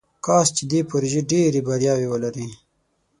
[0.25, 2.47] کاش چې دې پروژې ډیرې بریاوې ولري.